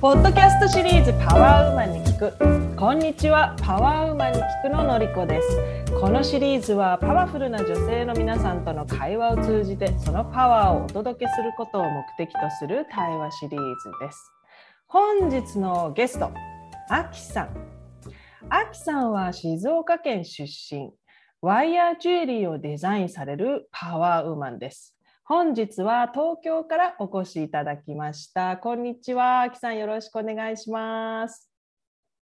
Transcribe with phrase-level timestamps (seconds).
[0.00, 2.74] ポッドキャストシリーズパワーウーマンに聞く。
[2.74, 5.92] こんにちはパワーウーマンに聞くののりこです。
[6.00, 14.32] このシリーズはパワフルな女性の皆さんとの会話を通じてそのパワーをお届けすることを目的とする対話シリーズです。
[14.86, 16.32] 本日のゲスト
[16.88, 17.50] あきさん。
[18.48, 20.94] あきさんは静岡県出身。
[21.42, 24.96] ワイヤージュエリーをデザインされるパワーウーマンです。
[25.30, 28.56] 本日は東京からお越しいただきました。
[28.56, 31.48] こんにちは、あきさんよろしくお願いします。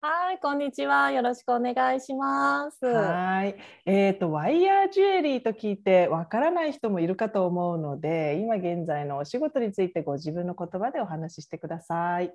[0.02, 1.10] はい、こんにちは。
[1.10, 2.84] よろしくお願いします。
[2.84, 3.56] はい。
[3.86, 12.34] えっ、ー、と、ワイヤージュエリーと聞いてわからない人もいるかと思うので、今現在のお仕事についてご自分の言葉でお話ししてください。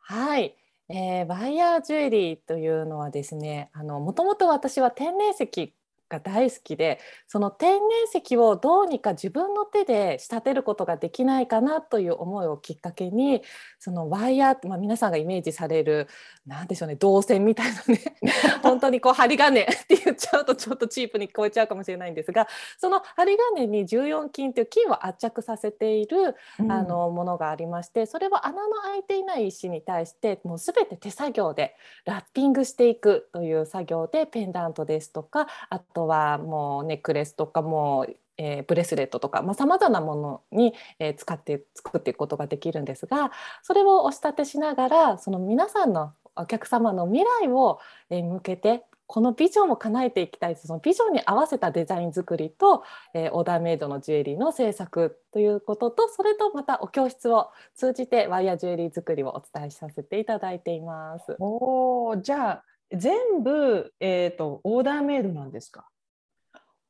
[0.00, 0.54] はい。
[0.90, 5.74] えー、ワイヤージュエリーというのはですね、あのもともと私は天然石
[6.08, 13.42] が大好きでその天然石をどうにか自分の手で仕立てることができないかなという思いをきっかけに
[13.86, 16.08] そのワイヤー、まあ、皆さんがイメージされる
[16.44, 18.00] 何でしょうね銅線みたいなね
[18.60, 38.06] 本当にこう針金 って言っちゃうとちょっとチープに聞こえちゃうかもしれないんですがその針金に14金という金を圧着させている、あのものがありましてそれは穴の開いていない石に対してもう全て手作業でラッピングしていくという作業でペンダントですとかあとはもうネックレスとかも
[38.38, 52.82] えー、ブレスレットとかさまざ、まなものに、えー、使って作っていくことができるんですがそれをお仕立てしながらその皆さんのお客様の未来を、えー、向けてこのビジョンを叶えていきたいそのビジョンに合わせたデザイン作りと、
[53.14, 61.36] えー、オーダーメイドのジュエリーの制作ということとそれとまたお教室を通じてワイヤージュエリー作りをお伝えさせていただいています。
[61.38, 65.86] おじゃあ全部、えーと、オーダーメイドなんですか？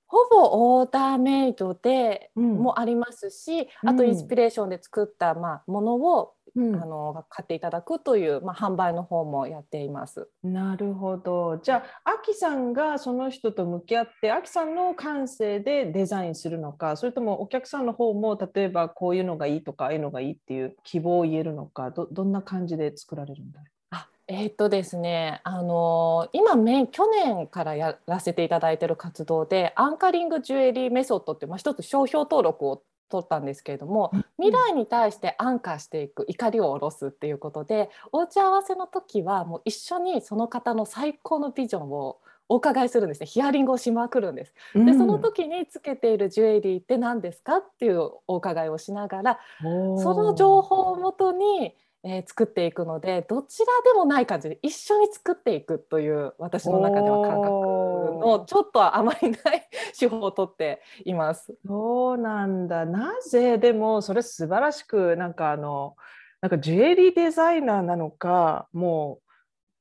[0.07, 10.29] ほぼオーダーメイドでもありますし、うん、あとインスピレーションで作った、まあ、ものを、うん、あの買っていただくという、まあ、販売の方もやっています。
[10.45, 11.59] なるほど。
[11.62, 23.75] じゃあアキさんがその人と向き合ってアキさんの感性でデザインするのかそれともお客さんの方も例えばこういうのがいいとかああいうのがいいっていう希望を言えるのかどどんな感じで作られるんだろう
[24.28, 43.26] えー、っとですね、あのー、今め去年からやらせていただいている活動でアンカリングジュエリーメソッドって、まあ、一つ商標登録を取ったんですけれども未来に対してアンカーしていく怒りを下ろすっていうことでお打ち合わせの時はもう一緒にその方の最高のビジョンをお伺いするんですね。
[43.26, 44.54] ヒアリングをしまくるんです。
[44.75, 51.75] でその時につけているジュエリーって何ですかっていうお伺いをしながらその情報をもとに
[52.09, 59.69] えー、作っていくのでどちらでもない感じで一緒に作っていくという私の中では感覚のちょっとあまりない
[59.99, 61.53] 手法をとっています。
[61.66, 65.97] そうなんだなぜでもそれ素晴らしくなんかあの
[66.41, 69.27] なんかジュエリーデザイナーなのかもう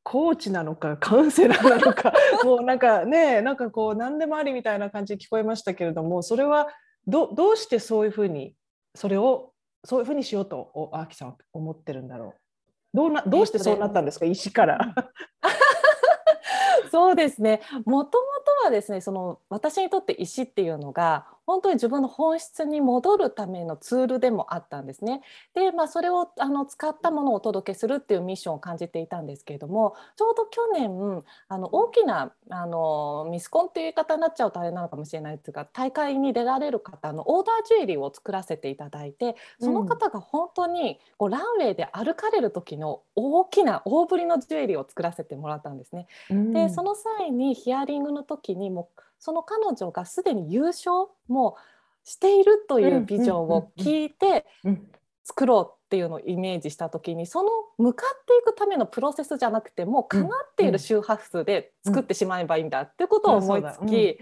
[0.02, 2.12] コーチなのかカウンセラーなのか
[2.44, 6.69] もうなんかねなんかこう何でもありみたいな感じに聞こえましたけれどもそれは
[7.06, 8.56] どどうしてそういうふうに
[8.96, 9.52] それを
[9.85, 12.40] そういうふうにしようとアーキさんは思ってるんだろう。
[12.94, 14.79] どうなどうしてそうなったんですか、 石から。
[16.91, 17.62] そうですね。
[17.85, 18.23] もとも
[18.62, 25.22] とはですねその私にとって石っていうのが本当に自分の本質に戻るためのツールでもあったんですね。
[25.53, 46.07] で、まあ、それをあの使ったものをお届けするっていうミッションを感じていたんですけれどもちょうど去年あの大きなあのミスコンっていう言い方になっちゃうとあれなのかもしれないですが大会に出られる方のオーダージュエリーを作らせていただいてその方が本当にこうランウェイで歩かれる時の大きな大ぶりのジュエリーを作らせてもらったんですね。
[46.29, 48.89] でその際にヒアリングの時にも
[49.20, 51.58] その彼女がすでに優勝も
[52.03, 54.46] しているというビジョンを聞いて
[55.24, 64.20] 作ろうっていうのをイメージした時にその向かっていくためのプロセスじゃなくてもうかなっている周波数で作ってしまえばいいんだっていうことを思いつき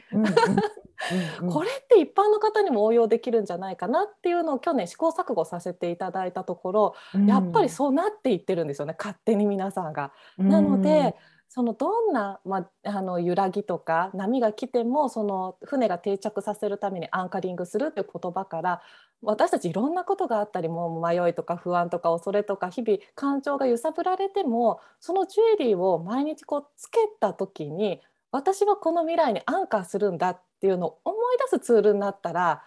[1.50, 6.96] これって一般の方にも応用できるんじゃないかなっていうのを去年試行錯誤させていただいたところ
[7.28, 10.13] やっぱりそうなっていってるんですよね勝手に皆さんが。
[10.38, 11.16] なので
[11.53, 18.81] そのどんな、まあ、の揺らぎとか波が来てもその船が定着させるためにアンカリングするっていう言葉から
[19.21, 28.01] 私たちいろんなことがあったりもう迷いとか不安とか恐れとか日々感情が揺さぶられてもそのジュエリーを毎日こうつけた時に
[28.31, 31.17] 私はこの未来にアンカーするんだっていうのを思い
[31.51, 32.63] 出すツールになったら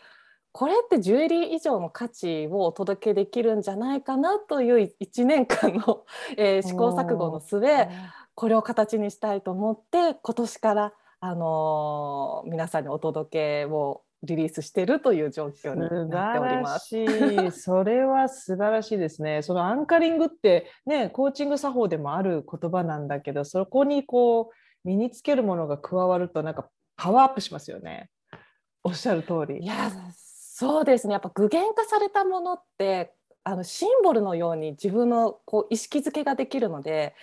[0.52, 6.04] これってジュエリー以上の価値をお届けできるんじゃないかなという1年間の、
[6.38, 7.60] えー、試行錯誤の末
[8.36, 16.88] これを形にしたいと思って今年からあのー、皆さんにお届けをリリースしてるという状況に素なっており晴らます。
[16.88, 17.50] しい。
[17.50, 19.40] それは素晴らしいですね。
[19.42, 28.10] そのアンカリングってね、コーチング作法でもある言葉なんだけど、そこにこう身につけるものが加わるとなんかパワーアップしますよね。
[28.84, 29.62] おっしゃる通り。
[29.62, 33.12] いやそうですねやっぱ具現化されたものって
[33.44, 37.14] あのシンボルのように自分のこう意識づけができるので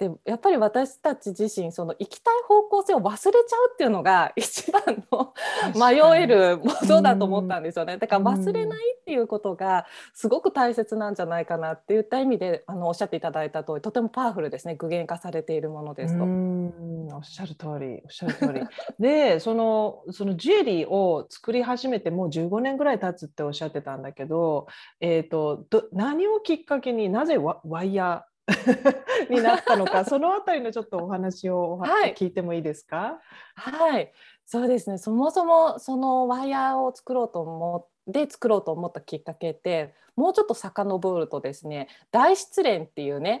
[0.00, 4.82] でやっぱり私たち自身その行きたい方向性を忘れちゃうっていうのが 一番
[5.12, 5.34] の
[5.74, 7.98] 迷えるものだと思ったんですよね。
[7.98, 16.24] だから忘れないっていうことがすごく大切なんじゃないかなっていった意味であのおっしゃっていただいた通りとてもパワフルですね具現化されているものですと。
[16.24, 18.60] うんおっしゃる通り、おっしゃる通り。
[18.98, 24.66] で、そのそのジュエリーを作り始めてもう15年ぐらい経つっておっしゃってたんだけど、
[25.00, 28.29] えっ、とど何をきっかけになぜワワイヤー
[29.30, 33.20] になったのか、そのあたりのちょっとお話を、はい聞いてもいいですか？
[33.54, 34.12] はい、
[34.46, 34.98] そうですね。
[34.98, 43.40] そもそもそのワイヤーを作ろうと思って作ろうと思ったきっかけってもうちょっと遡るとですね大失恋っていうね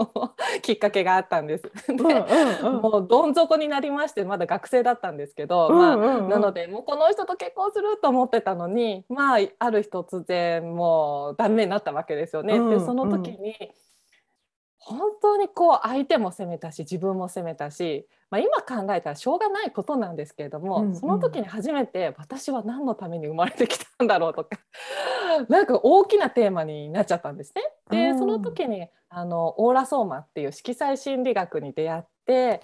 [0.62, 1.64] きっかけがあったんです。
[1.88, 12.56] でうんもうどん底になりましてまだ学生だったんですけど、うんまあ、うんうんなのでもうこの人と結婚すると思ってたのにまあある日突然もうダメになったわけですよね。
[12.56, 13.54] うんでその時に、
[14.88, 24.50] 本当にこう相手も責めたし自分も責めたし、まあ、今考えたらしょうがないことなんですけれども、うんうんその時に初めて私は何のために生まれてきたんだろうとか
[25.50, 27.62] なんか大きなテーマになっちゃったんですね。
[27.90, 32.62] で、うんその時にあのオーラソーマっていう色彩心理学に出会って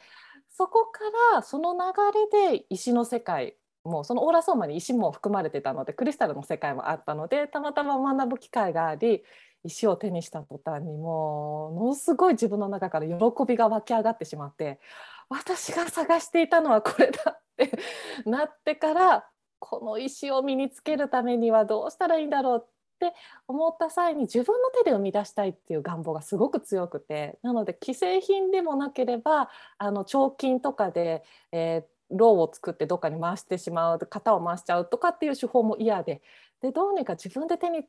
[0.48, 1.00] そこか
[1.34, 9.24] らその流れで石の世界もうそのオーラソーマに石も含まれてたのでクリスタルの世界もあったのでたまたま学ぶ機会があり
[9.64, 13.14] 石を手にした途端にもうものすごい自分の中から喜
[13.46, 14.80] びが湧き上がってしまって
[15.28, 17.78] 私が探していたのはこれだって
[18.28, 19.26] なってから
[19.58, 22.68] この石を身につけるためにはどうしたらいいんだろうっ
[22.98, 23.14] て
[23.46, 36.20] 思った際に自分の手で生み出したいっていう願望がすごく強くてなので既製品でもなければあの彫金とかで、えーローを作ってどっかに回してしまう型を回しちゃうとかっていう手法も嫌で
[36.60, 37.84] でどうにか自分で手に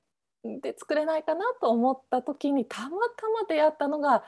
[0.62, 4.24] で作れないかなと思った時にたまたま出会ったのが、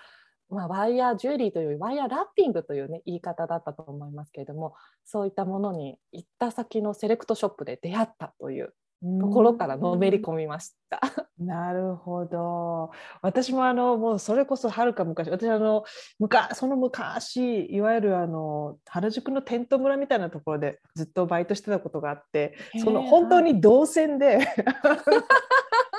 [0.49, 8.73] まあ、ワイヤージュエリーというワイヤーラッピングという、ね、言い方だったと思いますけれどもそういったものに行った先のセレクトショップで出会ったという
[9.19, 10.99] ところからのめり込みました。
[11.37, 12.91] なるほど。
[13.21, 15.83] 私もあのもうそれこそはるか昔、私あの
[16.17, 24.39] 昔その昔いわゆるあの原宿のテント村みたいなところでずっとバイトしてたことがあって、その本当に動線で。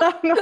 [0.01, 0.37] あの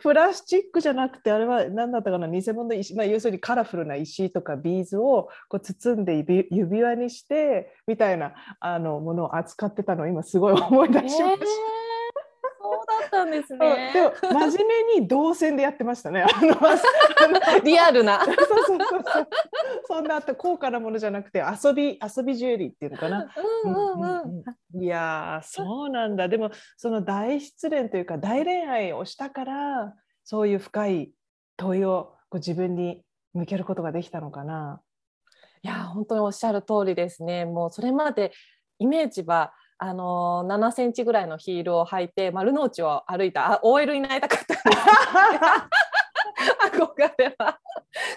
[0.00, 11.24] プラスチックじゃなくてあれは何だったかな偽物の石、まあ、要するにカラフルな石とかビーズをこう包んで指指輪にしてみたいなあのものを扱ってたのを今すごい思い出しました。
[11.24, 11.89] えー
[12.70, 13.92] そうだったんですうんね。
[13.92, 16.22] でも真面目に動線でやってましたね。
[16.22, 16.56] あの
[17.64, 18.24] リアルな。
[18.24, 19.28] そうそうそうそう
[19.86, 23.32] そんなあと高価なものじゃなくて遊び遊びジュエリーっていうのかな。
[23.64, 24.22] うんうんうん。
[24.22, 31.12] うんいやーそうなんだでもその大失恋というか大恋愛をしたからそういう深い
[31.56, 33.02] 問いをこう自分に
[33.34, 34.80] 向けることができたのかな。
[35.62, 37.44] いや本当におっしゃる通りですね。
[37.44, 38.32] もうそれまで
[38.78, 39.52] イメージは
[39.82, 43.54] あのー、7センチぐらいのヒールを履いて丸の内を歩いた。
[43.54, 44.56] あ OL になりたかった。
[46.68, 47.58] 憧れは。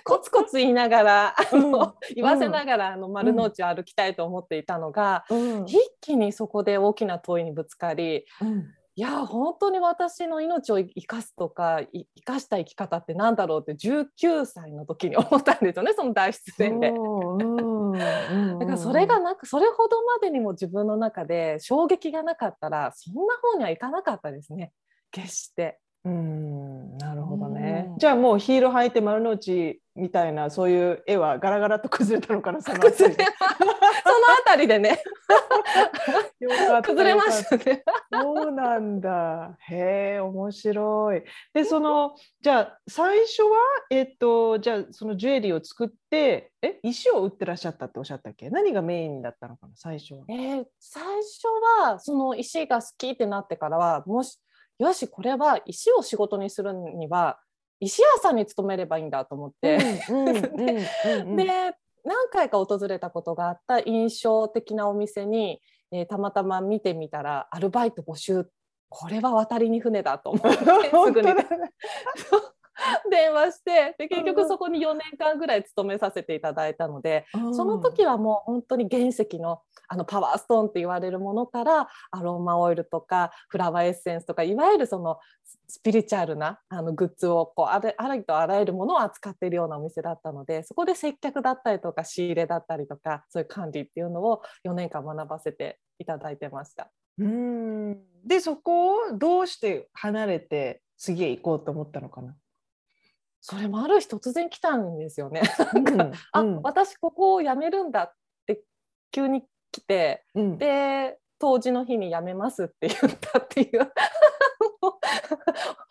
[0.03, 1.93] コツコツ言いながらあの、うん。
[2.15, 5.63] 言わせながらあの丸の内を歩きたいと思っていたのが、うん。
[5.65, 16.91] 一気にそこで大きな問いにぶつかりうんいや本当に私の命を生かすとかい生かした生き方ってなんだろうって19歳の時に思ったんですよね その大失恋で。
[18.59, 24.71] だからそれがなくそれほどまでにも自分の中で衝撃がなかったらそんな方にはいかなかったですね
[25.11, 25.79] 決して。
[26.05, 27.97] うんなるほどねうん。
[27.97, 33.15] じゃあもうヒール履いて丸の内みたいなそういう絵はガラガラと崩れたのかなそのあた 崩り
[34.45, 35.03] そりでね
[36.83, 37.83] 崩れましたね。
[38.11, 39.57] そうなんだ。
[39.69, 41.23] へえ、面白い。
[41.53, 43.49] で、その、じゃあ、最初は、
[43.89, 48.49] えっと、じゃあ、そのジュエリーを作って、え、石を売ってらっしゃったっておっしゃったっけ？
[48.49, 50.25] 何がメインだったのかな、最初は。
[50.29, 51.47] えー最初
[51.81, 54.39] はその石が好きってなってからはもし
[54.79, 57.39] よしこれは石を仕事にするには
[57.79, 59.77] 石屋さんに勤めればいいんだと思って。
[60.09, 61.73] うんうんうんうんで
[62.05, 68.49] 何回か訪れたことがあった印象的なお店に、えーたまたま見てみたらアルバイト募集。
[68.89, 71.33] これは渡りに船だと思って すぐに
[73.09, 79.61] 電話してで結局そこに4年間ぐらい勤めさせていただいたのでその時はもう本当に原石の
[79.93, 85.19] あのパワーストーンって言われるものからアロマオイルとかフラワーエッセンスとかいわゆるその
[85.67, 96.89] スピリチュアルなあのグッズをこうあれありとあらゆるものを扱っているようなお店だったのでそこで接客だったりとか仕入れだったりとかそういう管理っていうのを4年間学ばせていただいてました。
[97.19, 102.35] うんでそこをどうして離れて次へ行こうと思ったのかな？
[103.45, 105.41] それもある日突然来たんですよね。
[105.75, 108.13] うんあ、うん 私ここを辞めるんだっ
[108.47, 108.63] て
[109.11, 109.43] 急に
[109.73, 110.57] 来てうん。
[110.57, 113.91] で当時の日に辞めますって言ったっていう。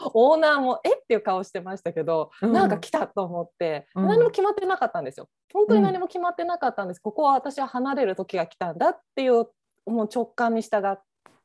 [0.15, 2.53] オーナーもえっていう顔してましたけど、うん。
[2.53, 4.09] なんか来たと思って、うん。
[4.09, 5.29] 何も決まってなかったんですよ。
[5.53, 9.49] 本当に何も決まってなかったんです、ここは私は離れる時が来たんだっていう
[9.87, 10.97] もう直感に従っ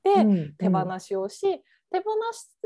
[0.04, 0.56] てうん。
[0.58, 2.12] 手放しをし、手放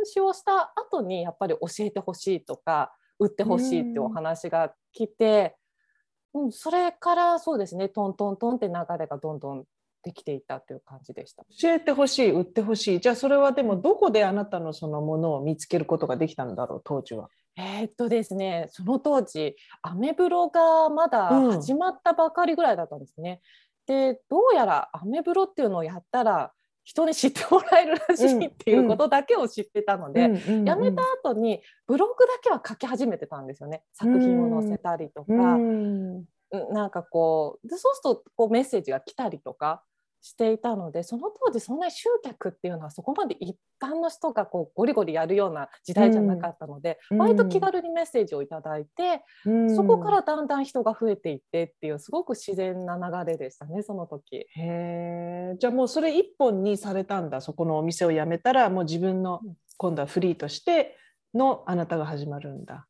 [0.06, 5.56] しをした後にやっぱり教えてほしいとか売ってほしいっていうお話が来て、
[6.34, 9.66] うん、それからそうですねトントントンって流れがどんどん
[10.04, 11.44] できていったっていう感じでした。
[11.62, 17.30] 教えてほしい売ってほしいじゃあそれはでもどこであなたのそのものを見つけることができたんだろう当時は。
[17.58, 23.42] えーっとですねその当時アメブロがまだうん始まったばかりぐらいだったんですね。
[23.86, 26.54] でどうやらアメブロっていうのをやったら
[26.92, 36.26] 人に知ってもらえるらしいっていうことだけを知ってたので、辞めた後にブログだけは書き始めてたんですよね作品を載せたりとか、うん。
[36.52, 36.74] うん。
[36.74, 39.84] なんかこうでそうするとこうメッセージが来たりとか
[40.22, 47.18] していたのでその当時そんなに集客っていうのはそこまで一般の人がこうゴリゴリやるような時代じゃなかったので、うん。
[47.18, 49.76] 割と気軽にメッセージをいただいて、うん。
[49.76, 54.36] そこからだんだん人が増えていってっていうすごく自然な流れでしたねその時。
[54.36, 59.56] へえじゃあもうそれ一本にされたんだそこのお店を辞めたらもう自分のうん。
[59.78, 60.96] 今度はフリーとして
[61.34, 62.86] のあなたが始まるんだ。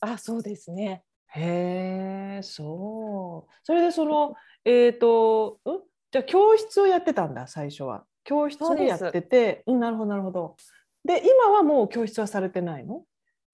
[0.00, 1.04] あそうですね。
[1.28, 3.52] へえそう。
[3.62, 4.34] それでその
[4.64, 5.91] えっ、とん？
[6.12, 8.04] じゃあ教室をやってたんだ最初は。
[8.22, 10.56] 教室をやっててうんなるほどなるほど。
[11.04, 13.02] で今はもう教室はされてないの？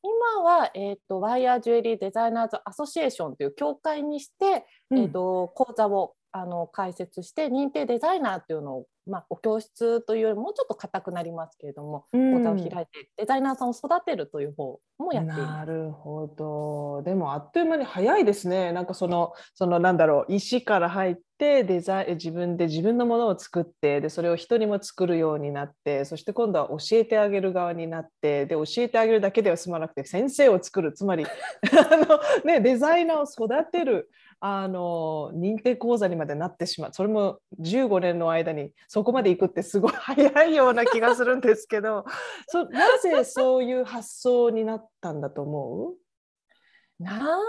[0.03, 12.39] 今は、えー、とワイヤージュエリーデザイナーズアソシエーションという協会にして、えー、と講座をあの開設して認定デザイナーっていうのを、まあ、お教室というよりもうちょっと硬くなりますけれどもうん。
[12.39, 17.03] 講座を開いてデザイナーさんを育てるという方もやっていまなるほど。
[17.05, 18.73] でもあっという間に早いですね。
[18.73, 30.93] なんかそのそのなんだろう石から入ってデザイン自分で自分のものを作ってでそれを人にも作るようになってそして今度は教えてあげる側になってで教えてあげるだけでは済まなくて先生を作る。
[30.93, 31.25] つまり
[31.73, 42.05] あの、ね、デザイナーを育てるあの認定講座にまでなってしまうそれも15年の間にそこまで行くってすごい早いような気がするんですけど
[42.47, 45.95] そなぜそういう発想になったんだと思う？
[45.95, 47.03] す。
[47.03, 47.41] なん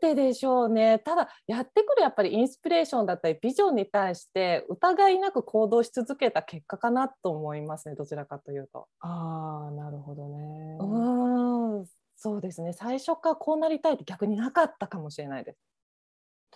[0.00, 8.88] ででしょうねただやってくるやっぱりインスピレーションだったりビジョンに対して疑いなく行動し続けた結果かなと思いますねどちらかというと。
[9.00, 10.78] ああなるほどね。
[10.80, 15.58] うーんそうですね最初からこうなりたいって逆になかったかもしれないです。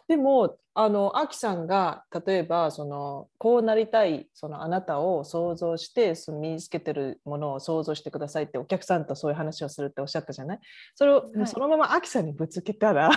[0.06, 10.58] でもあのアキさんが例えばそのこうなりたいそのあなたを想像してその身につけてるものを想像してくださいってお客さんとそういう話をするっておっしゃったじゃない？
[10.94, 11.46] それをはい。
[11.46, 13.08] そのままアキさんにぶつけたら、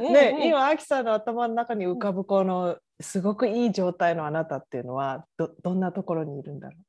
[0.00, 6.82] ねね、今アキさんの頭の中に浮かぶこのすごくいい状態のあなたっていうのはどどんなところにいるんだろう？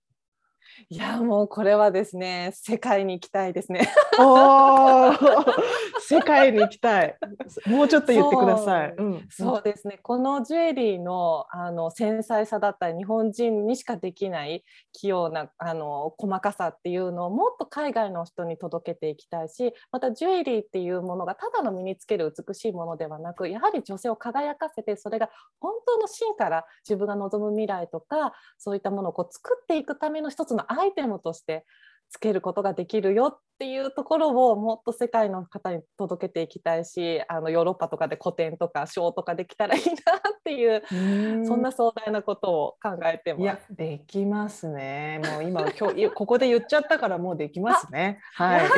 [0.90, 3.90] いやもうこれはですね世界に行きたいですね。
[4.20, 5.46] おー
[6.02, 7.18] 世界に行きたい。
[7.66, 8.94] もうちょっと言ってください。
[8.96, 14.64] そううん、そうですねこのジュエリーのあの繊細さだったり日本人にしかできない
[14.94, 25.30] 器用なあの細かさっていうのをもっと海外の人に届けていきたいしまたジュエリーっていうものがただの身につける美しいものではなくやはり女性を輝かせてそれが
[25.60, 31.66] 本当の芯から自分が望む未来とかそういったものをこう作っていくための一つのアイテムとして
[32.10, 39.96] つけることができるよっていうところをもっと世界の方に届けていきたいしあのヨーロッパとかで個展とかショーとかできたらいいなっ
[40.44, 40.96] ていうう
[41.42, 43.76] んそんな壮大なことを考えていやます。
[43.76, 45.22] できますね。
[45.24, 48.20] もう今 今日いここで言っちゃったからもうできますね。
[48.34, 48.62] はい。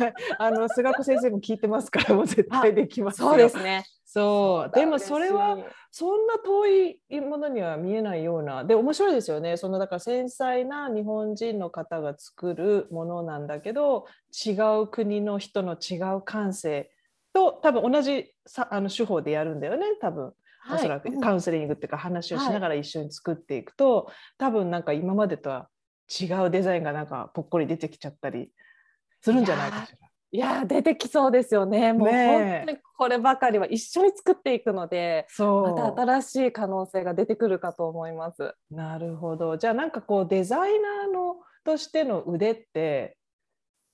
[0.38, 3.28] あの菅子先生も聞いてますからもう絶対できますよ。
[3.28, 3.84] そうですね。
[4.12, 5.56] そうでもそれは
[5.92, 14.06] そんな遠いものには見えないようなで面白いですよねそのだから繊細な日本人の方が作るものなんだけど
[14.44, 14.50] 違
[14.82, 16.90] う国の人の違う感性
[17.32, 20.32] と多分同じさあの手法でやるんだよね多分。
[20.70, 25.68] おそらくうんカウンセリングっていうか話をしながら一緒に作っていくと、多分なんか今までとは
[26.10, 28.50] 違うデザインがなんかぽっこり出てきちゃったり
[29.22, 29.98] するんじゃないかしら。
[30.32, 31.92] いや出てきそうですよね。
[31.92, 38.54] もう本当にこればかりは一緒に作っていくので、また新しい可能性が出てくるかと思います。
[38.70, 39.56] なるほど。
[39.56, 43.16] じゃあなんかこうデザイナーのとしての腕って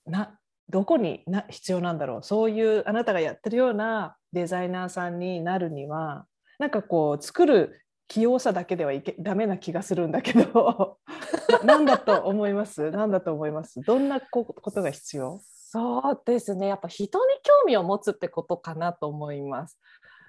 [0.05, 2.23] などこにな必要なんだろう。
[2.23, 6.27] そういうあなたがやってるようなデザイナーさんになるには
[6.59, 10.99] なんかこう作る器用さだけではいけダメな気がするんだけど。
[11.65, 12.91] 何だと思います？
[12.91, 13.81] 何だと思います？
[13.83, 15.41] どんなことが必要？
[15.43, 16.69] そうですね。
[16.69, 19.79] やっぱ人に興味を持つってことかなと思います。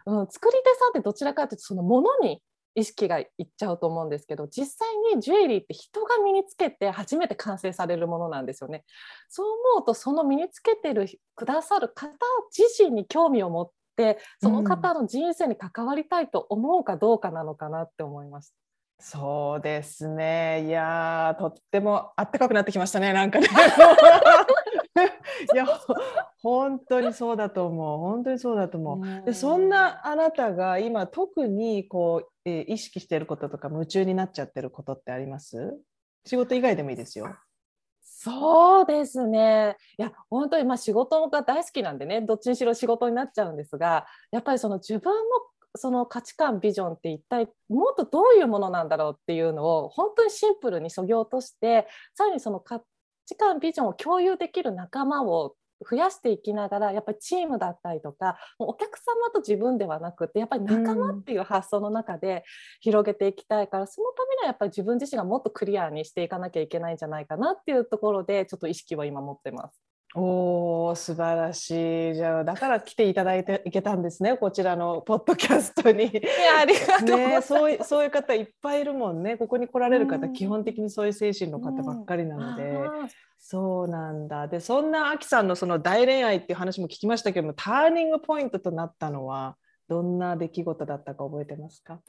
[0.05, 2.41] うん、作り手さんってどちらかというとそのものに
[2.75, 8.85] 意識がいっちゃうと思うんですけど実際にジュエリーって人が身につけて初めて完成されるものなんですよね。
[9.29, 12.11] そう思うとその身につけてるくださる方
[12.55, 18.55] 自身に興味を持ってその方の人生に関わりたいと思うかどうかなのかなって思いました。
[18.99, 20.65] そうですね。
[20.67, 23.13] いやとってもあったかくなってきましたね。
[23.13, 23.47] なんかね。
[25.53, 25.67] いや
[26.41, 29.25] 本当にそうだと思う本当にそうだと思う。
[29.25, 35.77] でそんなあなたが今特にこう、えー、意識していることとか夢中になっちゃってることってあります？
[36.25, 37.35] 仕事以外でもいいですよ。
[38.27, 39.77] そうですね。
[39.97, 45.19] いや本当にまあ仕事が大好きなんでねどっちにしろ仕事になっちゃうんですがやっぱりその自分の
[45.75, 52.81] その価値観ビジョンって一体もっとどういうものなんだろうっていうのを本当にシンプルにそぎ落としてさらにその価
[53.25, 55.55] 値観ビジョンを共有できる仲間を
[55.89, 62.43] 増やしていきながらやっぱりチームだったりとかお客様と自分ではなくてやっぱり仲間っていう発想の中で
[62.81, 69.86] 広げていきたいから、うん、そのためにはやっぱり自分自身がもっとクリアにしていかなきゃいけないんじゃないかなっていうところでちょっと意識を今持ってます。
[70.19, 72.15] おー素晴らしい。
[72.15, 76.05] じゃあだから来ていただいていけたんですねこちらのポッドキャストに。
[76.05, 76.21] いや
[76.61, 79.37] ありがとうね、そういうそういう方いっぱいいるもんね。
[79.37, 84.47] ここに来られる方、うん、基本的にそういう精神の方ばっかりなので、うん、そうなんだ。
[84.47, 89.55] でそんなあきさんのその大恋愛っていう話も聞きましたけどもターニングポイントとなったのは
[89.87, 91.99] どんな出来事だったか覚えてますか？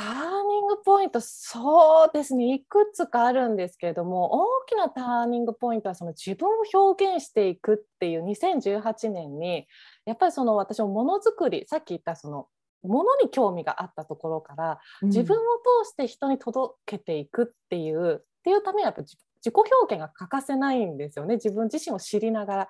[0.00, 2.54] ターニングポイントそうですね。
[2.54, 9.66] いくつかあるんですけれども大きなターニングポイントはその自分を表現していくっていう2018年に
[10.06, 12.46] やっぱりその私もものづくりさっき言ったその
[12.82, 15.40] ものに興味があったところから自分を
[15.84, 21.34] 通して人に届けていくっていう、うん、っていうためにはやっぱ自己表現が欠かせないんですよね。
[21.34, 22.68] 自分自身を知りながら。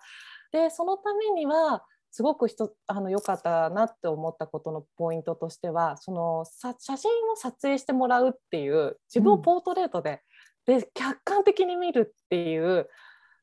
[0.52, 10.20] でそのためにはすごく人あの良かったなって思ったことのポイントとしてはその写真を撮影してもらうっていう自分をポートレートで
[10.66, 12.88] うん、で客観的に見るっていう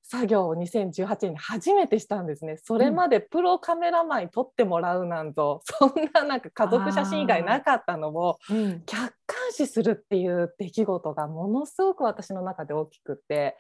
[0.10, 2.58] 作業を2018年に初めてしたんですね。
[2.64, 8.38] それまでプロカメラマンに撮ってもらうなんぞ、うん、そんななんか家族写真以外なかったのを
[8.86, 13.58] 客観視するっていう出来事がものすごく私の中で大きくて。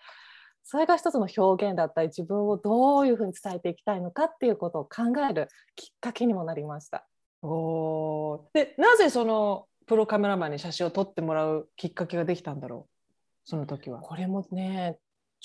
[0.69, 7.07] それが一つの表現だったり自分をどういうふうに伝えていきたいのかっていうことを考えるきっかけにもなりました。
[7.41, 13.09] おでなぜそのプロカメラマンに写真を撮ってもらうきっかけができたんだろう？
[13.45, 13.99] その時は。
[14.01, 14.97] これもね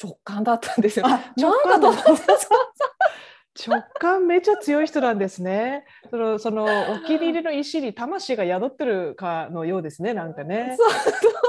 [0.03, 1.07] 直感だったんですよ。
[1.07, 2.03] 直感だった
[3.55, 5.85] 直感めちゃ強い人なんですね。
[6.11, 10.15] そのそのお気に入りの石に魂が宿ってるかのようですね。
[10.15, 10.77] なんかね。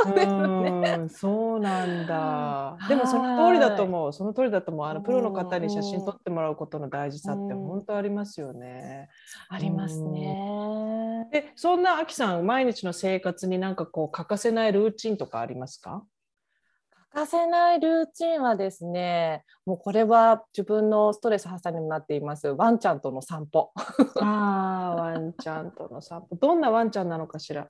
[0.06, 1.10] そうですね。
[1.10, 2.78] そうなんだ。
[2.90, 4.12] でもその通りだと思う。
[4.12, 4.86] その通りだと思う。
[4.86, 9.10] あのプロの方に写真撮ってもらうことの大事さって本当ありますよね。
[9.48, 11.30] ありますね。
[11.32, 16.04] でそんなあきさん毎日の生活になんかこう欠かせないルーチンとかありますか？
[17.14, 22.48] 欠かせないルーチンはですねもうこれは自分のストレス発散にもなっています。
[22.48, 23.72] ワンちゃんとの散歩。
[24.20, 26.36] あワンちゃんとの散歩。
[26.36, 27.68] どんなワンちゃんなのかしら、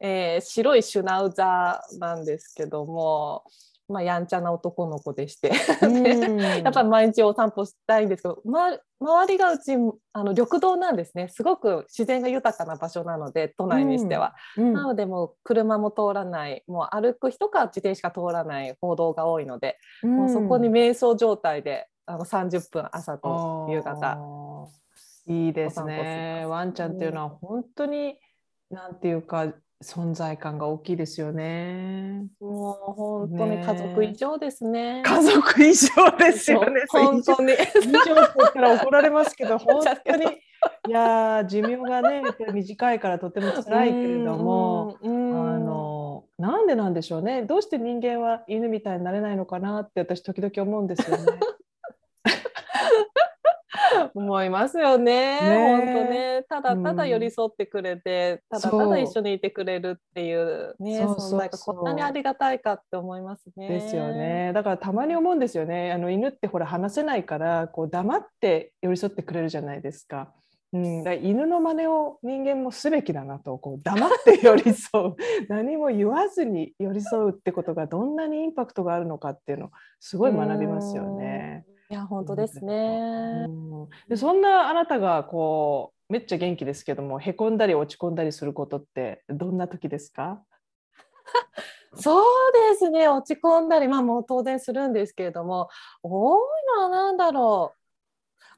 [0.00, 3.44] えー、白いシュナウザーなんですけども
[3.88, 5.48] まあ、やんちゃな男の子でして。
[6.62, 9.74] やっぱり毎日お散歩したいんですけど、ま、周りがうち
[10.12, 11.28] あの緑道なんですね。
[11.28, 14.64] すごく自然が豊かな場所なので都内にしては、うん。
[14.68, 16.64] うん、なのでもう車も通らない。
[16.66, 24.18] もう歩く人か自転しか通らない歩道が多いので、うん、もうそこに瞑想状態であの30分朝と夕方
[25.26, 26.44] いいですね。
[26.46, 28.18] ワンちゃんっていうのは本当に、
[28.70, 29.52] なんていうか
[29.84, 32.26] 存在感が大きいですよね。
[32.40, 34.94] もう本当に家族以上ですね。
[34.94, 36.80] ね家族以上ですよね。
[36.88, 37.52] 本当に。
[37.52, 38.14] 以上
[38.48, 40.24] ったら怒られますけど、本当に。
[40.88, 47.42] いや寿命がね短いからとても辛いけれども、あのなんでなんでしょうね。
[47.42, 51.24] どうして人間は犬みたいになれないのかなって私時々思うんですよね。
[54.14, 55.40] 思いますよね。
[55.40, 63.68] ね本当ね、ただただうん寄り添ってくれて、ただたそうだ一緒にいてくれるっていうね、存在がこんなにありがたいかって思いますね。
[63.68, 64.12] ですよ。
[64.12, 64.52] ね。
[64.54, 65.92] だからたまに思うんですよね。
[65.92, 70.32] あの犬ってほら話せないからこう黙って寄り添ってくれるじゃないですか。
[70.74, 75.16] うん、だ犬の真似を人間もすべきだなとこう黙って寄り添う
[75.48, 81.43] 何も言わずに寄り添うってことがどんなにインパクトがあるのかっていうのをすごい学びますよね。
[81.94, 83.46] いや本当ですうね。
[83.46, 90.42] んでそんなあなたがこうめっちゃ元気ですけどもへこんだり落ち込んだりすることってどんな時ですか？
[91.94, 92.24] そう
[92.72, 93.06] ですね。
[93.08, 95.68] 落ち込んだり、まあもう当然するんですけれども、
[96.02, 96.40] 多い
[96.76, 97.72] のは何だろ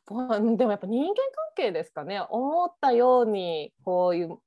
[0.08, 0.14] う。
[0.14, 2.22] ぼでもやっぱ人間関係ですかね。
[2.30, 4.40] 思ったようにこういうつ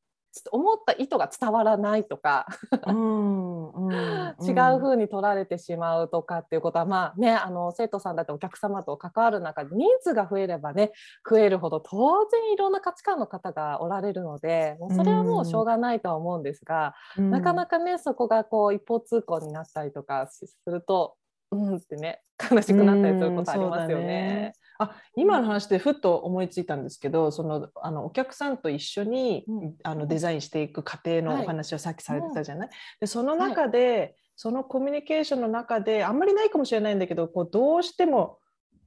[0.52, 2.48] 思った意図が伝わらないとか、
[2.86, 10.92] うんうん違う風に取られてしまうとかっていうことは、まあね、あの生徒さんだってお客様と関わる中で人数が増えればね
[11.30, 17.32] 増えるほど当然いろんな価値観の方がおられるのでもうそれはもうしょうがないとは思うんですが、うん。
[17.32, 21.16] なかなかねそこがこう一方通行になったりとかすると
[21.52, 24.54] うんってね悲しくなったりすることありますようんそうだね。
[24.80, 29.76] あ今の話でふっと思いついたんですけどそのあのお客さんと一緒に、うん。
[29.84, 31.44] あのデザインしていく過程のはい。
[31.44, 38.38] お話をさっきされてたじゃない、でその中で、そのコミュニケーションの中であんまりないかもしれないんだけどこうどうしても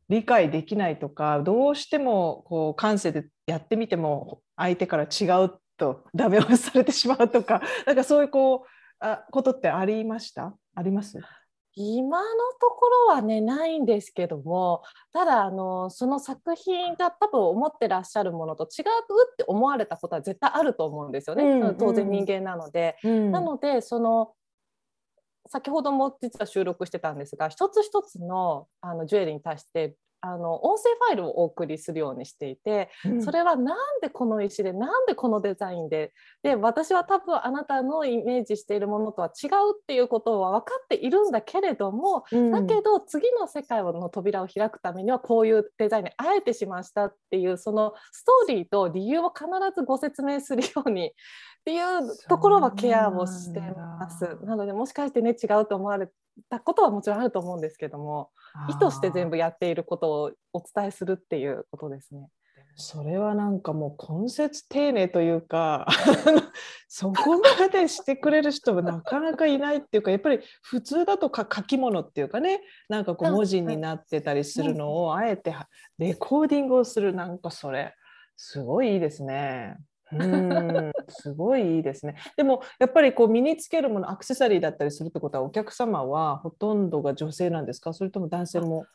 [0.08, 10.54] 理解できないとかどうしてもこう感性でやってみても相手から違うとダメ押しされてしまうとかなんかそういうこうあことってありました？
[10.74, 11.18] あります？
[11.74, 12.24] 今の
[12.60, 14.82] ところはねないんですけども
[15.12, 18.84] ただあのその作品が多分思ってらっしゃるものと違う
[19.32, 22.96] って思われたことは絶対あると思うんですよね、うんその当然人間なので。
[23.02, 24.32] なのでその
[25.46, 33.22] 先ほども実は収録してたんですが一つ一つのあのジュエリーに対してあの音声ファイルをお送りするようにしていて、うん。
[33.22, 42.52] それはなんでこの石でなんでこのデザインでで私は多分あなたのイメージしているものとは違うっていうことは分かっているんだけれども、うん。
[42.52, 51.10] だけど次の世界の扉を開くためにはこういうデザインにあえてしましたっていうそのストーリーと理由を必ずご説明するようにっ
[51.64, 54.38] ていうところはケアをしてます。
[54.44, 56.08] なのでもしかしてね違うと思われ
[56.48, 58.30] たことはもちろんあると思うんですけども
[58.68, 62.28] 意図して全部やっていることをお伝えするっていうことですね。
[62.74, 65.86] それはなんかもう根節丁寧というか
[66.88, 75.54] そこまでしてくれる人はなかなかいないっていうかやっぱり普通だとか書き物っていうかねなんかこううん文字になってたりするのをあえて
[75.98, 77.94] レコーディングをするなんかそれ
[78.36, 79.76] すごいいいですね。
[80.12, 82.16] うんすごいいいですね。
[82.36, 87.92] でもやっぱりこう身につけるものアクセサリーだったりするってことはお客様はほとんどが女性なんですか？
[87.92, 88.86] それとも男性も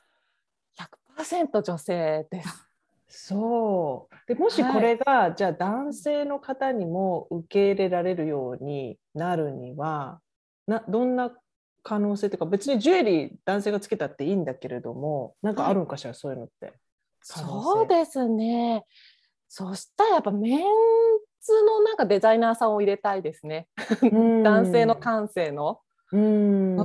[1.18, 2.64] ？100%女性です。
[3.10, 10.20] そうでもしはいこれが、じゃあ男性の方にも受け入れられるようになるには
[10.68, 11.32] などんな
[11.84, 16.74] 可能性というか別にジュエリー男性がつけたっていいんだけれどもなんかあるのかしら、そういうのって。
[17.22, 18.86] そうですね。
[19.50, 20.60] そしたらやっぱメン
[21.42, 23.68] ズのなんかデザイナーさんを入れたいですね。
[24.02, 24.44] うん。
[24.44, 25.80] 男性の感性の。
[26.14, 26.78] うん。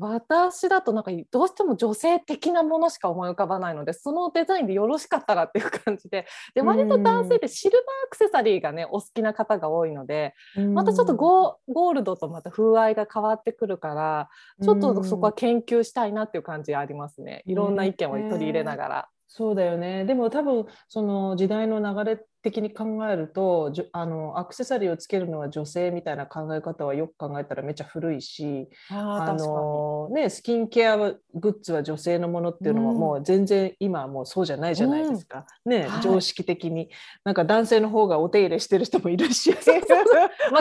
[0.00, 6.26] 私だとなんかどうしても女性的なものしか思い浮かばないのでそのデザインでよろしかったらっていう感じで。
[6.54, 10.34] で割と男性でシルバーアクセサリーがねお好きな方が多いので
[10.74, 14.28] またちょっとゴーゴールドとまた風合いが変わってくるから
[14.62, 17.44] ちょっとそこは研究したいなっていう感じありますね。
[17.46, 19.08] いろんな意見を取り入れながら。
[19.32, 20.04] そうだよね。
[20.06, 32.98] でも多分その時代の流れ的に考えるとあのアクセサリーをつけるのは女性みたいな考え方はよく考えたらめっちゃ古いしあのね、スキンケアグッズは女性のものっていうのも、うん。
[32.98, 36.02] もう全然今はもうそうじゃないじゃないですか、ね、はい。
[36.02, 36.90] 常識的に。
[37.22, 39.52] なんか男性の方がお手入れしてる人もいるし。
[39.54, 39.60] 負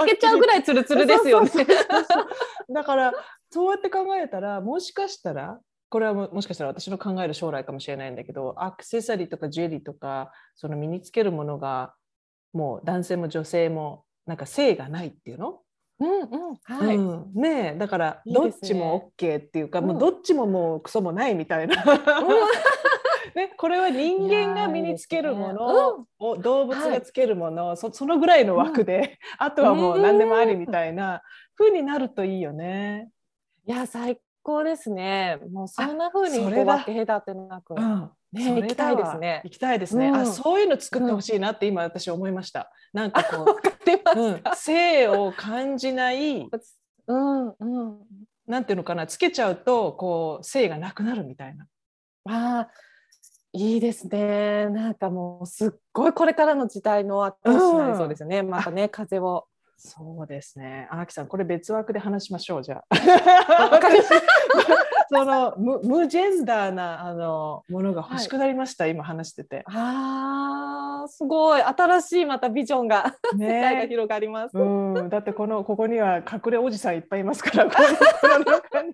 [0.05, 1.49] けちゃうぐらいツルツルですよね。
[2.69, 3.13] だから
[3.49, 11.93] そうやって考えたらもしかしたらこれはももしかしたら私の考える将来かもしれないんだけどアクセサリーとかジュエリーとかその身につけるものが
[12.53, 15.59] もう男性も女性もなんか性がないっていうの？
[15.99, 19.87] うんうんはい、うん、ねえだからどっちも OK っていうか、うん。
[19.87, 21.83] もうどっちももうクソもないみたいな、
[23.35, 31.21] ね、これは人間が身につけるものを動物がつけるもの、そそのぐらいの枠で、あとはもう何でもありみたいな
[31.57, 33.09] 風になるといいよね。
[33.65, 35.39] いや最高ですね。
[35.51, 37.75] もうそんな風にこう分け隔てなく。
[37.75, 40.09] うんね行きたいですね行きたいですね。
[40.09, 42.71] うんあ、そういうの作ってほしいなって今私思いました。
[42.93, 43.59] なんかこ
[44.15, 46.79] う、うん、性を感じない、す。
[47.07, 47.97] うんうん。
[48.47, 51.65] なんていうのかな、つけちゃうとこう性がなくなるみたいな。
[52.25, 52.69] ああ
[53.53, 54.69] いいですね。
[54.69, 58.43] なんかもうすっごいこれからの時代の後押しになりそうですよね。
[58.43, 59.47] またね風を。
[59.81, 60.89] そうですね。
[60.91, 62.95] 荒木さん、これ別枠で話しましょう、じゃあ。
[65.11, 69.63] その無無ジェンダーなあのものが欲しくなりました、はい、今話してて。
[69.65, 74.57] ああ、すごい新しいまたビジョンが、ね、が広がります。
[74.57, 77.71] うん、だってこのここには隠れおじさんいっぱいいますから。
[77.71, 77.73] こ
[78.27, 78.93] の中に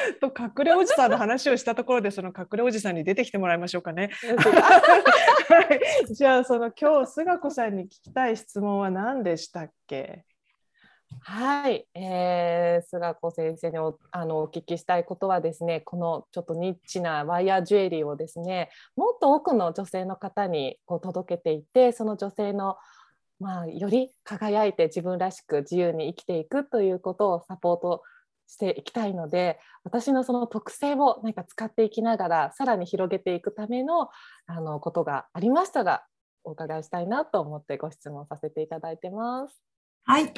[0.20, 4.10] と隠れおじさんの話をしたところでその隠れおじさんに出てきてもらいましょうかね。
[5.48, 5.62] は
[6.08, 10.24] い、じゃあその今日菅子さんに聞きたい質問は何でしたっけ？
[11.22, 22.76] はい、えー、菅子先生におあのお聞きしたいことはですねこのちょっとニッチなワイヤージュエリーをですねもっと多くの女性の方にこう届けていってその女性の
[23.40, 28.02] まあ、より輝いて自分らしく自由に生きていくということをサポート
[28.50, 34.08] していきたいので私のその特性を何か使っていきながらさらに広げていくための
[34.46, 36.04] あのことがありましたら
[36.42, 39.62] お伺いしたいなと思ってご質問させていただいてます。
[40.04, 40.32] はい。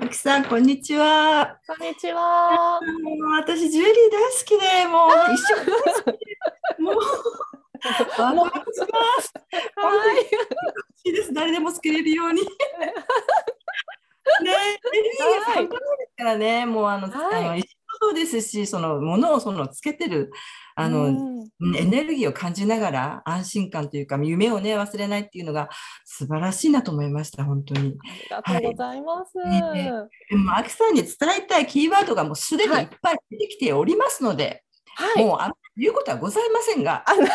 [0.00, 1.58] あきさん、こんにちは。
[1.66, 2.78] こんにちは。
[3.40, 6.84] 私、ジュエリー大好きで、もう一緒に。
[6.84, 6.94] もう。
[8.36, 8.46] もう。
[8.46, 10.24] はい。
[11.04, 11.32] いいです。
[11.32, 12.42] 誰でもつけれるように。
[14.42, 14.50] ね、
[15.46, 17.62] はい、からね、もうあの、はい、あの
[18.00, 20.30] そうですし、そのものをそのつけてる
[20.76, 25.68] あの、うん、エネルギーを感じながら安心感というか夢をね忘れないっていうのが
[26.04, 27.96] 素晴らしいなと思いました本当に。
[28.44, 29.38] ありがとうございます。
[29.38, 29.92] はい、ね、
[30.30, 32.82] でも秋さんに伝えたいキーワードがもうすでにい。
[32.82, 34.62] っぱい出てきておりますので、
[34.94, 37.26] はい、もうあ言うことはございませんが、あのお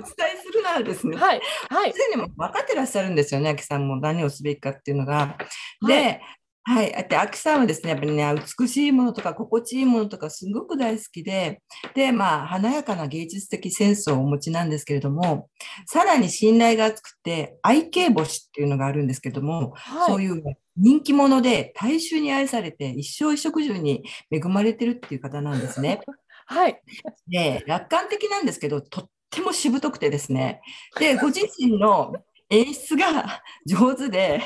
[0.00, 5.38] 伝えするならですね、はい、はい、すでにも分かってらっしゃるんですよね、秋さんも何をすべきかっていうのが。
[5.86, 6.20] で、
[6.68, 7.08] はい。
[7.08, 11.62] で、秋さんはですね、やっぱりね、美しいものとか心地いいものとかすごく大好きで、
[11.94, 15.48] で、まあ、華やかな芸術的センスをお持ちなんですけれども、
[15.86, 20.42] さらに信頼が厚くて、愛敬星っていうのがあるんですけども、はい、そういう
[20.76, 26.02] 人気者で大衆に愛されて、一生衣食住に恵まれてるっていう方なんですね。
[26.50, 26.80] はい。
[27.28, 30.62] で、楽観的なんですけど、とってもしぶとくてですね、
[30.98, 32.14] で、ご自身の
[32.48, 34.40] 演出が上手で、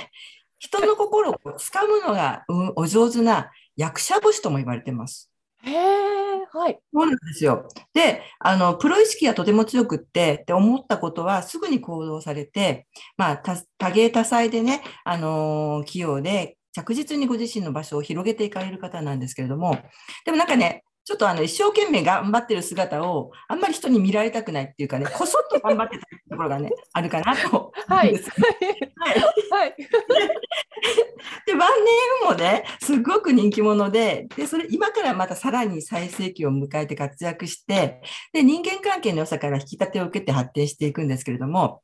[0.58, 5.30] 人の心をつかむのが、うん、お上手な役者星とも言われてます。
[5.62, 6.80] へえ、はい。
[6.92, 7.68] そうなんですよ。
[7.94, 13.42] で、あの、プロ意識がとても強くって、って思ったことはすぐに行動されて、まあ、
[13.78, 19.78] 多芸多彩でね、あのー、器用で、着実にご自身の場所を広げていかれる方なんですけれども、
[20.24, 28.12] でもなんかね、ちょっとあの一生懸命頑張ってる姿をあんまり人に見られたくないっていうかね、 こそっと頑張ってたところがね、 あるかなとはい。
[28.14, 28.20] はい。
[29.50, 29.76] はい。
[31.46, 31.68] で、晩
[32.22, 38.00] 年もね、すごく人気者で、で、それ、今からまたさらに最盛期を迎えて活躍して、
[38.32, 41.82] で、人間関係の良さから引き立てを受けて発展していくんですけれども、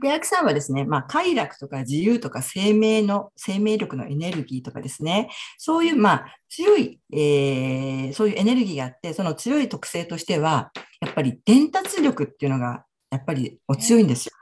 [0.00, 14.32] で、アキさんはですね、まあ、快楽とか自由とか生命の、生命力のエネルギーとかですね、そういう、まあ、強い、えー、そういうエネルギーがあって、その強い特性としては、やっぱり伝達力っていうのが、やっぱりお強いんですよ。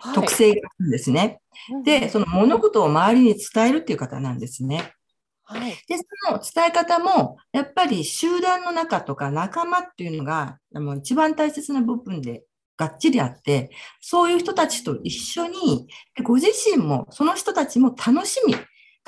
[0.00, 1.40] はい、特性があるんですね。
[1.84, 4.92] で、その物事を周りに伝えるっていう方なんですね。
[5.46, 12.44] はい、で、その伝え方も、やっぱり集団の中とか仲間っていうのが、もう一番大切な部分で
[12.76, 15.86] がっちりあって、そういう人たちと一緒に、
[16.22, 18.54] ご自身もその人たちも楽しみ、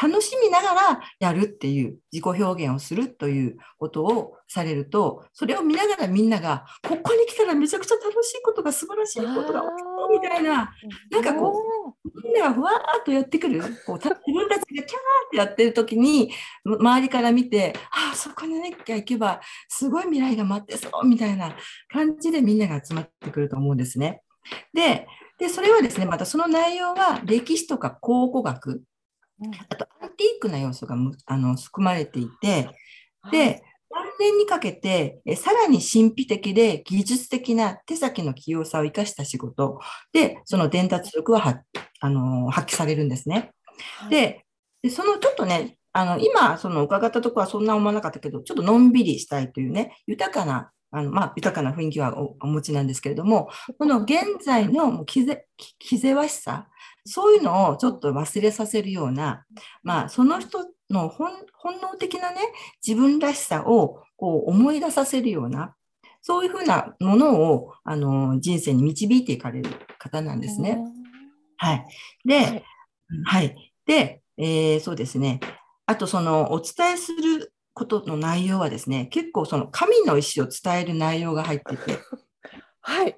[0.00, 10.70] 楽しみながらやるっていう自己表現をするということをされると、それを見ながらみんなが、ここに来たらめちゃくちゃ楽しいことが素晴らしいことが起きたみたいな、
[11.10, 11.62] なんかこ
[12.04, 14.86] う、みんながふわーっとやってくる、こう 自分たちがキャーっ
[15.30, 16.30] てやってる時に、
[16.64, 21.56] 周りから見て、ああ、そこにね、行けば、すごい未来が待ってそうみたいな
[21.88, 24.22] 感じでみんなが集まってくると思うんですね。
[24.72, 25.06] で、
[25.38, 28.82] でそれはですね、またその内容は歴史とか考古学、
[29.68, 30.96] あとアンティークな要素が
[31.26, 32.70] あの含まれていて、
[33.30, 39.80] で、晩年にかけて、えさらに神秘的で技術的な手先の器用さを生かした仕事。
[40.12, 41.62] で、その伝達力は
[42.00, 43.52] あの発揮されるんですね。
[44.10, 44.44] で、
[44.82, 55.46] でそのちょっとね、あの今、その伺ったところはそんな思わなかったけど、ちょっとのんびりしたいというね、豊かなあの、まあ、豊かな雰囲気はお持ちなんですけれども、この現在の気ぜ
[55.78, 56.68] 気ぜわしさ、
[57.06, 59.44] そういうのをちょっと忘れさせるような、
[59.82, 61.32] まあ、その人の本
[61.80, 62.40] 能的なね、
[62.86, 65.74] 自分らしさをこう思い出させるような、
[66.20, 70.78] そういうふうなものをあの人生に導いていかれる方なんですね。
[71.56, 71.86] はい。
[72.24, 72.64] で、はい。
[73.24, 75.40] はい、で、えー、そうですね。
[75.86, 81.98] あと、その、お伝えすることの内容はですね、結構その神の意思を伝える内容が入ってて、
[82.80, 83.16] はい。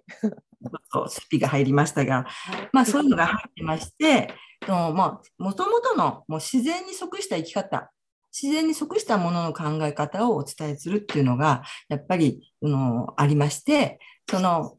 [1.08, 2.26] スピが入りましたが、
[2.72, 4.34] まあそういうのが入ってまして、
[4.66, 5.22] も
[5.54, 7.90] ともとのもう自然に即した生き方、
[8.32, 14.78] 自然に即したものの考え方をお伝えするっていうのが、やっぱり、あのありまして、その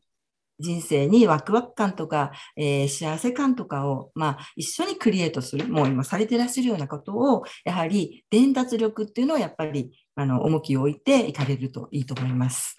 [0.59, 12.75] 人生にワクワク感とか、えー幸せ感とかを、まあ、一緒にクリエイトする、もう今されてらっしゃるようなことを、やはり伝達力っていうのをやっぱり、あの、重きを置いていかれるといいと思います。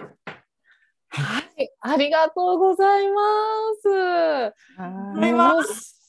[1.11, 1.71] はい。
[1.81, 3.21] ありがとうございま
[3.83, 4.55] す。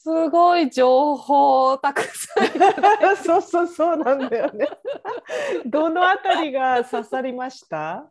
[0.02, 2.46] すごい情報たくさん。
[3.18, 4.68] そうそうそうなんだよね。
[5.66, 8.04] どのあたりが刺さりました？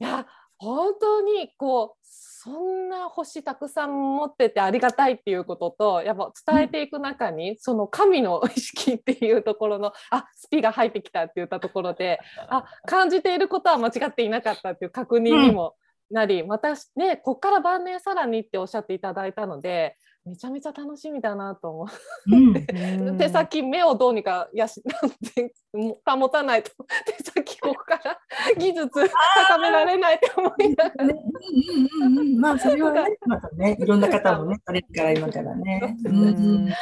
[0.00, 0.26] いや
[0.58, 2.06] 本当にこう
[2.44, 15.74] そんな星たくさん持っててありがたいっていうこととやっぱ伝えていく中に、その神の意識っていうところのあスピが入ってきたって言ったところであ 感じていることは間違っていなかったっていう確認にも
[16.10, 21.88] なり、またねこっから晩年さらにっておっしゃっていただいたのでめちゃめちゃ楽しみだなと思
[22.28, 23.16] うんう。
[23.18, 26.70] 手先目をどうにかやしなんても保たないと
[27.06, 28.18] 手先ここから
[28.56, 31.04] 技術高められないって思いながら。
[31.06, 35.96] ねうんうんうんうんまあ、それはね、 またね、いろんな方もね、されるから今からね。
[36.06, 36.74] うんうん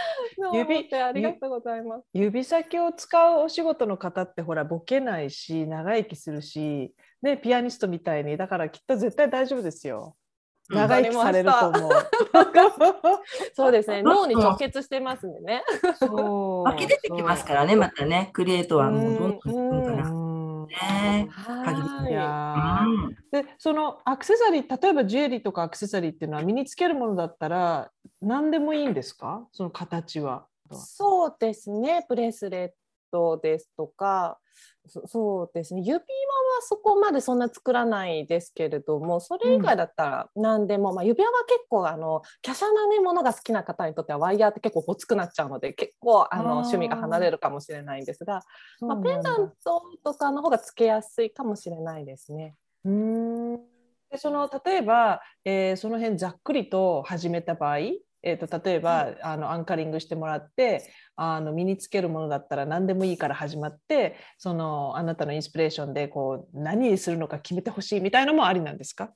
[0.55, 2.09] 指ってありがとうございます。
[2.15, 10.17] 指先を使うお仕事の方ってほらボケないし長生きするし、ね、ピアニストみたいにだからきっと絶対大丈夫ですよ。
[10.73, 11.93] うん長生きされると思う。
[13.55, 14.03] そうですね。
[14.03, 15.63] 脳に直結してますんでね。
[15.97, 20.09] そう湧き出てきますからね、またね、クリエイトはもうどんどん進むから。
[20.09, 20.23] うん
[20.67, 21.29] ね
[23.31, 27.91] でそのアクセサリー例えばジュエリーとかアクセサリーっていうのは身につけるものだったら
[28.23, 29.47] 何でもいいんですか？
[29.53, 30.47] その形は。
[30.73, 32.07] そうですね。
[32.09, 32.71] ブレスレッ
[33.11, 34.39] トですとか、
[34.87, 35.81] そそうですね。
[35.81, 36.03] 指輪は
[36.63, 48.43] そこまでそんな作らないですけれども、それ以外だったら何でも、まあ指輪は結構あの華奢なねものが好きな方にとってはワイヤーって結構ごつくなっちゃうので、結構あの趣味が離れるかもしれないんですが、
[48.81, 52.57] まあ、ペンダンントとかの方がつけやすいかもしれないですね。
[52.85, 53.61] うーん
[54.11, 57.79] でその例えば、えーその辺ざっくりと始めた場合、
[58.23, 69.11] えー、と例えば、あのアンカリングしてもらってあの身につけるものだったら何でもいいから始まってそのあなたのインスピレーションでこう何にするのか決めてほしいみたいのもありなんですか？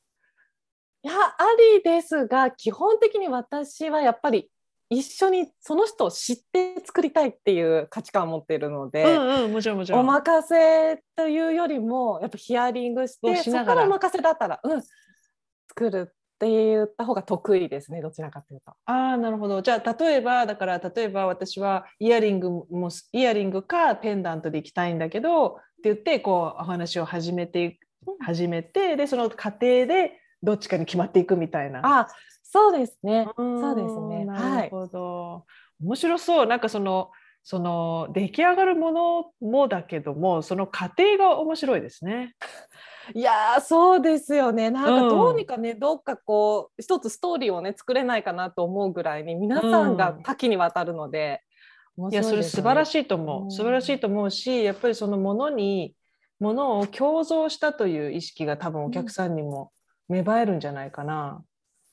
[1.02, 1.36] いやあ
[1.76, 4.50] りですが基本的に私はやっぱり
[4.90, 10.06] 一緒にその人を知って作りたいっていう価値観を持っているので、うんうんもちろんもちろおん。
[10.06, 13.74] 任せというよりもやっぱヒアリングしてそこしながら。
[13.76, 14.82] からお任せだったらうん
[15.68, 18.72] 作るって言った方が得意ですねどちらかというと。
[18.84, 27.78] ああなるほどじゃあ例えばだから例えば私はイヤリングもイヤリングかペンダントで行きたいんだけどって言ってこうお話を始めて
[28.20, 32.00] 始めてでその過程でどっちかに決まっていくみたいな。
[32.00, 32.08] あ
[32.42, 33.28] そうですね。
[33.38, 35.46] うんそうですねなるほど。
[35.82, 37.10] 面白そうなんかその
[37.42, 42.34] その出来上がるものもだけどもその過程が面白いですね。
[43.14, 44.70] いやーそうですよね。
[44.70, 51.42] なんかうんどうにかね、どっかこう一つストーリーをね作れないかなと思うぐらいに皆さんが多岐にわたるので、
[51.96, 53.44] 面いやそれ素晴らしいと思う。
[53.44, 53.46] ん。
[53.48, 55.94] う素晴らしいと思うしやっぱりそのものに
[56.38, 59.72] ものを共造したという意識が多分お客さんにも
[60.08, 61.42] 芽生えるんじゃないかな。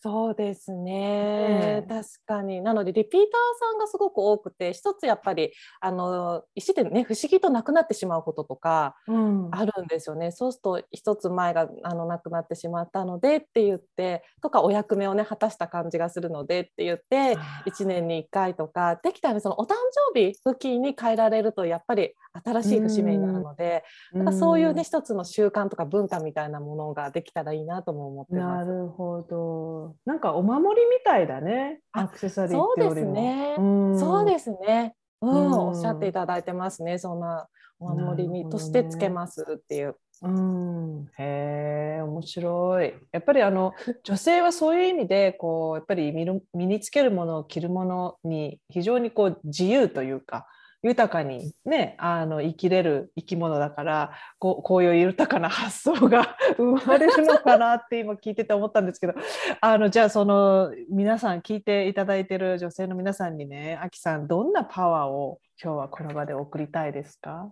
[0.03, 2.61] そうですね、ね確かに。
[2.61, 3.29] なのでリピーター
[3.71, 9.49] さんがすごく多くて一つやっぱりあの石でね不思議となくなってしまうこととかうん。
[9.51, 19.75] あるんですよね、そうすると一つ前があのなくなってしまったのでって言ってとかお役目をね果たした感じがするのでって言って1年に1回とかできたらそのお誕
[20.13, 22.13] 生日付近に変えられるとやっぱり
[22.43, 28.67] 新しい節目になるので、なんかそういうね一つの習慣とか文化みたいなものができたらいいなとも思ってます。
[28.67, 29.92] なるほど。
[30.05, 31.79] なんかお守りみたいだね。
[31.91, 33.15] あアクセサリーってよりも。
[33.15, 34.95] そうですねんそうですね。
[35.21, 36.97] うん、うんおっしゃっていただいてますね。
[36.97, 37.47] そんな
[37.79, 39.95] お守りにねとしてつけますっていう。
[40.21, 42.93] うん、へえ面白い。
[43.11, 46.11] やっぱりあの 女性はそういう意味でこうやっぱり
[46.53, 50.47] 身につけるものを着るものに非常にこう自由というか
[50.83, 59.13] 豊かにねあの生きれる生き物だからこうこういう豊かな発想が 生まれるのかなって今聞いてて思ったんですけど
[59.61, 67.49] あのじゃあその皆さん聞いていただいてる女性の皆さんにねあきさんどんなパワーを今日はこの場で送りたいですか？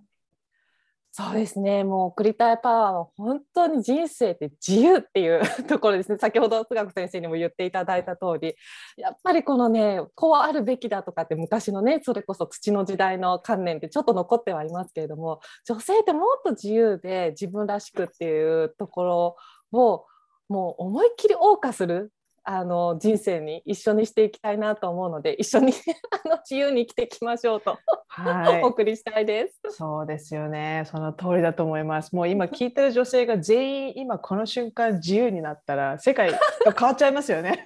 [1.14, 1.84] そうですね。
[1.84, 6.18] もう送りたいパワーは本当に人生って自由っていう ところですね。
[6.18, 8.56] 先ほど津学先生にも言っていただいた通り。
[8.96, 19.36] やっぱりこのねこうあるべきだとかって昔のねそれこそ土の時代の観念ってちょっと残ってはいますけれども女性ってもっと自由で自分らしくっていうところ
[19.74, 20.06] を
[20.48, 22.14] もう思いっきり謳歌する
[22.44, 25.74] あの人生に一緒にしていきたいなと思うので一緒に
[26.26, 27.78] あの自由に生きていきましょうと、
[28.08, 29.78] はい、 お送りしたいです。
[29.78, 32.16] そうですよねその通りだと思います。
[32.16, 36.40] もう今聞いてる女性が全員 今この瞬間自由になったら世界が
[36.78, 37.64] 変わっちゃいますよね。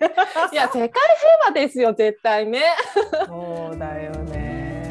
[0.51, 0.91] いや世界平
[1.47, 2.61] 和ですよ絶対ね。
[3.25, 4.83] そうだよね。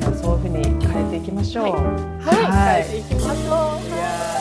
[0.00, 1.64] じゃあそういうふうに変えていきましょう。
[1.64, 4.35] はい、はい、変えていきましょう。